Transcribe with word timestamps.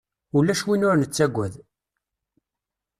Ulac 0.37 0.61
win 0.67 0.87
ur 0.89 0.95
nettaggad 0.97 1.53